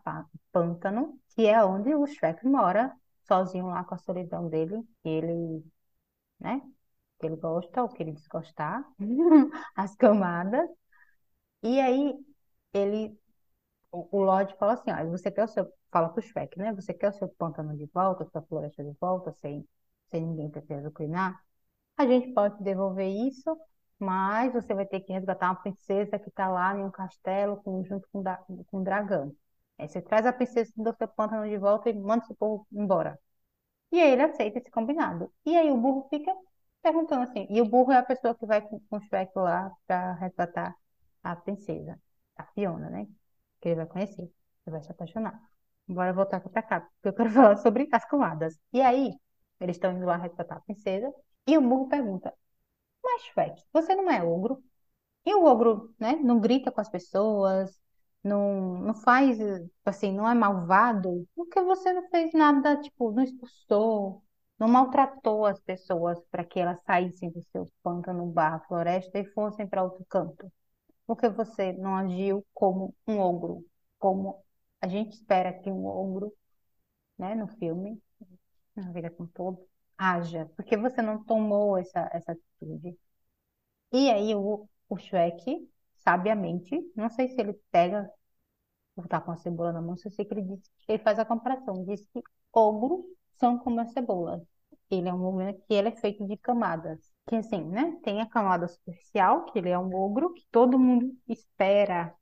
[0.52, 2.94] pântano, que é onde o Shrek mora,
[3.26, 5.64] sozinho lá com a solidão dele, que ele,
[6.40, 6.62] né,
[7.22, 8.85] que ele gosta ou que ele desgostar,
[9.76, 10.68] as camadas.
[11.62, 12.14] E aí
[12.74, 13.18] ele,
[13.92, 16.72] o, o Lorde fala assim, ó, você quer o seu fala para o Shrek, né?
[16.74, 19.66] Você quer o seu pântano de volta, sua floresta de volta, sem,
[20.08, 21.40] sem ninguém te azucrinar?
[21.96, 23.56] A gente pode devolver isso,
[23.98, 27.85] mas você vai ter que resgatar uma princesa que está lá em um castelo com,
[27.85, 29.35] junto com, da, com um dragão.
[29.78, 33.18] Aí você traz a princesa do seu pântano de volta e manda seu povo embora.
[33.92, 35.32] E aí ele aceita esse combinado.
[35.46, 36.32] E aí o burro fica
[36.82, 37.46] perguntando assim.
[37.50, 40.74] E o burro é a pessoa que vai com, o Shrek lá para resgatar
[41.22, 42.00] a princesa,
[42.36, 43.06] a Fiona, né?
[43.60, 44.22] Que ele vai conhecer.
[44.22, 44.32] Ele
[44.66, 45.40] vai se apaixonar.
[45.88, 48.58] Bora voltar aqui pra cá, porque eu quero falar sobre as camadas.
[48.72, 49.12] E aí,
[49.60, 51.12] eles estão indo lá resgatar a princesa,
[51.46, 52.32] e o burro pergunta,
[53.02, 54.62] mas Shrek, você não é ogro?
[55.24, 57.80] E o ogro, né, não grita com as pessoas,
[58.24, 59.38] não, não faz,
[59.84, 64.22] assim, não é malvado, porque você não fez nada, tipo, não expulsou,
[64.58, 69.66] não maltratou as pessoas para que elas saíssem do seu pântano barra floresta e fossem
[69.66, 70.50] para outro canto.
[71.06, 73.64] Porque você não agiu como um ogro,
[73.98, 74.44] como
[74.80, 76.32] a gente espera que um ogro,
[77.18, 78.00] né, no filme,
[78.76, 79.66] na vida como todo,
[79.98, 82.98] haja, porque você não tomou essa, essa atitude.
[83.92, 88.10] E aí o, o Shrek, sabiamente, não sei se ele pega
[88.96, 91.84] ou tá com a cebola na mão, só sei que ele ele faz a comparação,
[91.84, 93.04] diz que ogros
[93.42, 94.42] são como a cebola.
[94.90, 97.00] Ele é um ogro que ele é feito de camadas.
[97.26, 97.98] Que assim, né?
[98.05, 102.14] Tem a camada superficial, que ele é um ogro, que todo mundo espera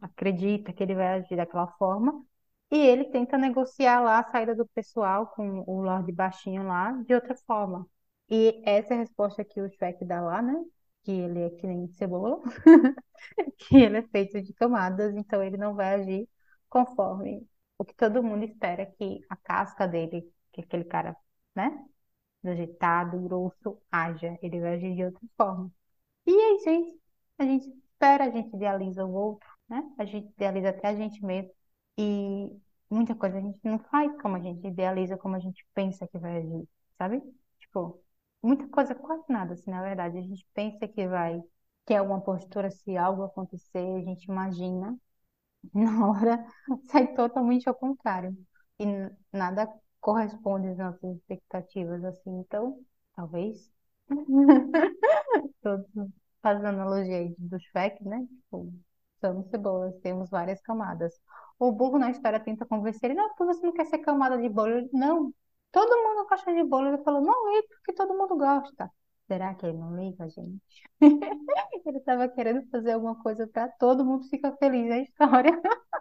[0.00, 2.24] acredita que ele vai agir daquela forma,
[2.70, 7.14] e ele tenta negociar lá a saída do pessoal com o Lorde Baixinho lá de
[7.14, 7.86] outra forma.
[8.30, 10.54] E essa é a resposta que o Shrek dá lá, né?
[11.04, 12.40] Que ele é que nem cebola,
[13.58, 16.28] que ele é feito de camadas, então ele não vai agir
[16.68, 17.46] conforme
[17.78, 21.16] o que todo mundo espera que a casca dele, que aquele cara,
[21.56, 21.86] né?
[22.44, 24.38] agitado, grosso, haja.
[24.42, 25.72] Ele vai agir de outra forma.
[26.26, 27.00] E aí, gente,
[27.38, 29.82] a gente espera, a gente idealiza o outro, né?
[29.98, 31.50] A gente idealiza até a gente mesmo.
[31.98, 32.50] E
[32.90, 36.18] muita coisa a gente não faz como a gente idealiza, como a gente pensa que
[36.18, 37.22] vai agir, sabe?
[37.60, 38.02] Tipo,
[38.42, 40.18] muita coisa, quase nada, assim, na verdade.
[40.18, 41.42] A gente pensa que vai
[41.84, 44.96] ter alguma postura, se algo acontecer, a gente imagina,
[45.74, 46.46] na hora
[46.90, 48.36] sai totalmente ao contrário.
[48.78, 48.86] E
[49.32, 49.68] nada
[50.04, 52.30] corresponde às nossas expectativas, assim.
[52.40, 52.78] Então,
[53.16, 53.72] talvez.
[55.62, 55.86] Todos
[56.42, 58.26] fazendo analogia aí dos Shrek, né?
[58.28, 58.72] Tipo,
[59.20, 61.18] somos cebolas, temos várias camadas.
[61.58, 64.48] O burro na história tenta convencer ele, não, porque você não quer ser camada de
[64.48, 64.72] bolo.
[64.78, 65.32] Ele, não,
[65.72, 66.88] todo mundo gosta de bolo.
[66.88, 68.90] Ele falou, não liga, porque todo mundo gosta.
[69.26, 70.60] Será que ele não liga, gente?
[71.86, 75.50] ele estava querendo fazer alguma coisa para todo mundo ficar feliz na história.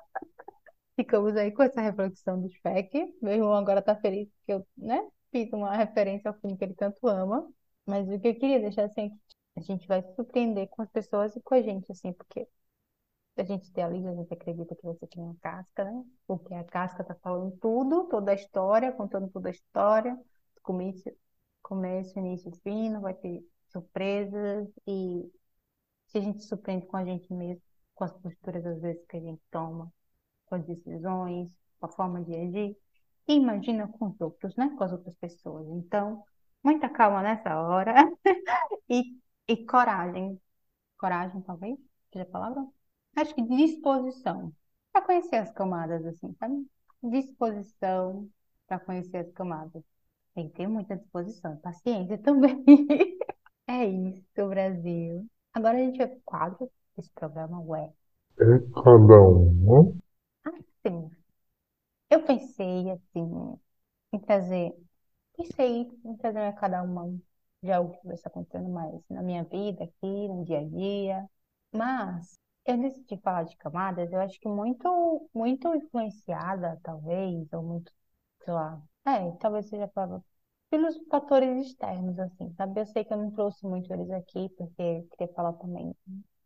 [0.96, 3.16] Ficamos aí com essa reflexão do Shrek.
[3.22, 5.00] Meu irmão agora está feliz porque eu, né,
[5.32, 7.48] fiz uma referência ao filme que ele tanto ama.
[7.86, 9.12] Mas o que eu queria deixar assim,
[9.56, 12.48] a gente vai se surpreender com as pessoas e com a gente, assim, porque
[13.38, 16.04] a gente idealiza, a gente acredita que você tem uma casca, né?
[16.28, 20.18] Porque a casca tá falando tudo, toda a história, contando toda a história,
[20.64, 21.10] começo,
[21.62, 25.32] começo, início e fim, não vai ter surpresas e
[26.08, 27.62] se a gente surpreende com a gente mesmo,
[27.96, 29.92] com as posturas às vezes que a gente toma,
[30.54, 31.50] com as decisões,
[31.82, 32.78] a forma de agir,
[33.28, 34.70] imagina com os outros, né?
[34.78, 35.68] Com as outras pessoas.
[35.70, 36.24] Então,
[36.64, 37.94] muita calma nessa hora
[38.88, 40.40] e, e coragem.
[40.98, 41.78] Coragem, talvez,
[42.12, 42.66] seja a palavra?
[43.16, 44.54] Acho que disposição
[44.92, 46.68] para conhecer as camadas, assim, sabe?
[47.02, 48.30] Disposição
[48.68, 49.84] para conhecer as camadas.
[50.36, 52.64] Tem que ter muita disposição, paciência também.
[53.66, 55.26] É isso, Brasil.
[55.54, 57.94] Agora a gente vai pro quadro desse programa Ué.
[58.38, 59.98] É cada um.
[60.86, 61.10] Assim,
[62.10, 63.60] eu pensei, assim,
[64.14, 64.74] em trazer
[65.38, 67.08] Pensei em trazer a cada uma
[67.64, 71.30] de algo que está acontecendo mais na minha vida aqui, no dia a dia.
[71.74, 77.92] Mas eu decidi falar de camadas, eu acho que muito, muito influenciada, talvez, ou muito,
[78.46, 79.88] sei lá, é, talvez seja
[80.70, 82.82] pelos fatores externos, assim, sabe?
[82.82, 85.96] Eu sei que eu não trouxe muito eles aqui, porque eu queria falar também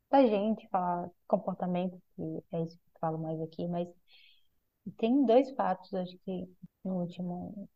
[0.09, 3.87] da gente, falar comportamento, que é isso que eu falo mais aqui, mas
[4.91, 6.47] tem dois fatos, acho que
[6.83, 7.69] no último,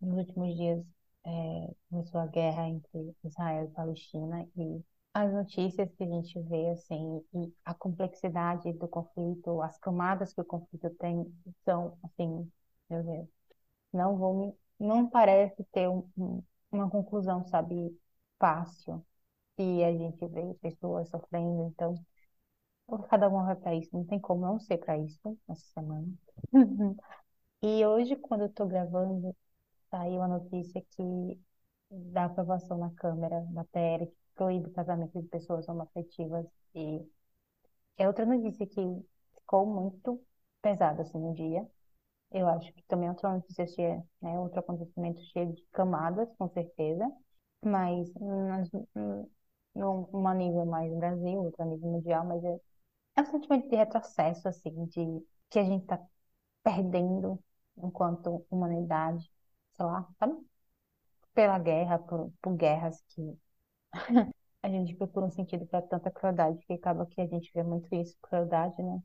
[0.00, 0.84] nos últimos dias
[1.26, 6.70] é, começou a guerra entre Israel e Palestina e as notícias que a gente vê,
[6.70, 11.26] assim, e a complexidade do conflito, as camadas que o conflito tem,
[11.64, 12.50] são, assim,
[12.90, 13.28] meu Deus,
[13.92, 16.42] não vou me, não parece ter um, um,
[16.72, 17.96] uma conclusão, sabe,
[18.38, 19.04] fácil.
[19.58, 21.94] E a gente vê pessoas sofrendo, então,
[23.08, 26.06] cada uma vai para isso, não tem como não ser para isso essa semana.
[27.62, 29.36] E hoje, quando eu estou gravando,
[29.90, 31.40] saiu a notícia que
[31.90, 37.06] da aprovação na Câmara da PL que proíbe o casamento de pessoas homoafetivas e
[37.98, 38.80] é outra notícia que
[39.34, 40.20] ficou muito
[40.62, 41.66] pesada assim no dia.
[42.32, 46.48] Eu acho que também é outra notícia cheia, né, outro acontecimento cheio de camadas, com
[46.50, 47.10] certeza,
[47.64, 48.10] mas
[49.74, 52.60] num, num nível mais Brasil, outro nível mundial, mas é,
[53.20, 56.00] é um sentimento de retrocesso, assim, de que a gente está
[56.64, 57.38] perdendo
[57.78, 59.30] enquanto humanidade
[59.76, 60.36] sei lá, sabe?
[61.34, 63.38] Pela guerra, por, por guerras que
[64.62, 67.94] a gente procura um sentido para tanta crueldade, que acaba que a gente vê muito
[67.94, 69.02] isso, crueldade, né?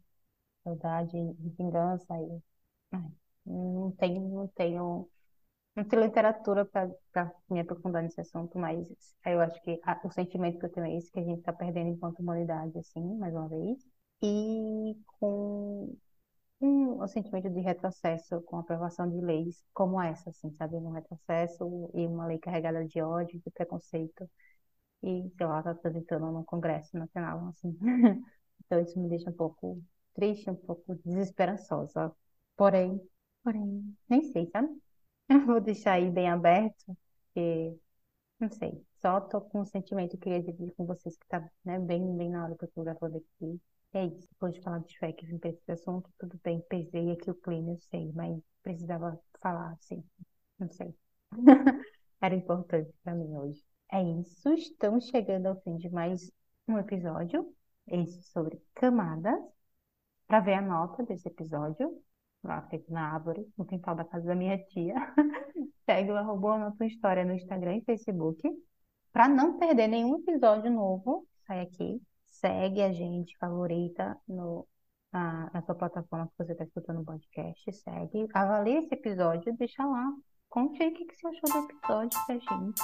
[0.63, 2.41] Crueldade e vingança e
[2.93, 3.11] ai,
[3.45, 5.09] não tenho, não tenho,
[5.75, 6.91] não tenho literatura para
[7.49, 8.87] me aprofundar nesse assunto, mas
[9.25, 11.53] eu acho que a, o sentimento que eu tenho é esse, que a gente está
[11.53, 13.79] perdendo enquanto humanidade, assim, mais uma vez.
[14.21, 15.95] E com
[16.61, 20.75] um, um sentimento de retrocesso com a aprovação de leis como essa, assim, sabe?
[20.77, 24.29] Um retrocesso e uma lei carregada de ódio, de preconceito
[25.03, 27.77] e, sei lá, está transitando no Congresso Nacional, assim.
[28.65, 29.83] Então isso me deixa um pouco
[30.15, 32.11] triste, um pouco desesperançosa.
[32.57, 33.01] Porém,
[33.43, 34.69] porém, nem sei, sabe?
[35.29, 36.97] Eu vou deixar aí bem aberto,
[37.33, 37.77] porque,
[38.39, 41.79] não sei, só tô com um sentimento que queria dividir com vocês que tá, né,
[41.79, 43.61] bem, bem na hora que eu tô gravando aqui.
[43.95, 47.31] É isso, depois de falar de Shrek, vim para esse assunto, tudo bem, pesei aqui
[47.31, 50.03] o clima, eu sei, mas precisava falar assim,
[50.59, 50.93] não sei.
[52.21, 53.63] Era importante para mim hoje.
[53.89, 56.29] É isso, estamos chegando ao fim de mais
[56.67, 57.55] um episódio,
[57.87, 59.39] esse sobre camadas.
[60.27, 61.97] Para ver a nota desse episódio,
[62.43, 64.95] lá feito na árvore, no quintal da casa da minha tia,
[65.85, 68.41] segue o arroba Nota História no Instagram e Facebook.
[69.13, 72.01] Para não perder nenhum episódio novo, sai aqui,
[72.45, 74.67] segue a gente, favorita no,
[75.11, 79.83] na, na sua plataforma que você está escutando o podcast, segue, avalie esse episódio, deixa
[79.83, 80.11] lá
[80.55, 82.81] conte aí o que, você achou do episódio pra gente.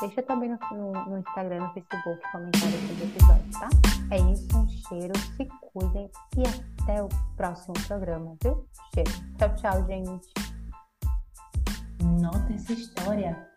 [0.00, 3.68] Deixa também no, no, no Instagram, no Facebook, comentários sobre o episódio, tá?
[4.10, 8.66] É isso, um cheiro, se cuidem e até o próximo programa, viu?
[8.92, 9.10] Cheiro.
[9.38, 10.28] Tchau, tchau, gente.
[12.20, 13.55] Nota essa história.